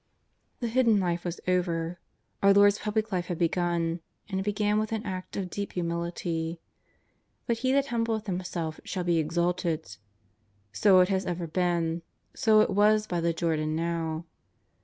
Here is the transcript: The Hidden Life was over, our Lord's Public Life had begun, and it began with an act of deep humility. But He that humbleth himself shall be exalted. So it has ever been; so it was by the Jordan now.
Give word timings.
The 0.61 0.67
Hidden 0.67 0.99
Life 0.99 1.23
was 1.23 1.39
over, 1.47 1.99
our 2.41 2.53
Lord's 2.55 2.79
Public 2.79 3.11
Life 3.11 3.27
had 3.27 3.37
begun, 3.37 3.99
and 4.27 4.39
it 4.39 4.43
began 4.43 4.79
with 4.79 4.91
an 4.91 5.03
act 5.05 5.37
of 5.37 5.51
deep 5.51 5.73
humility. 5.73 6.59
But 7.45 7.59
He 7.59 7.71
that 7.73 7.85
humbleth 7.89 8.25
himself 8.25 8.79
shall 8.83 9.03
be 9.03 9.19
exalted. 9.19 9.97
So 10.71 11.01
it 11.01 11.09
has 11.09 11.27
ever 11.27 11.45
been; 11.45 12.01
so 12.33 12.61
it 12.61 12.71
was 12.71 13.05
by 13.05 13.21
the 13.21 13.31
Jordan 13.31 13.75
now. 13.75 14.25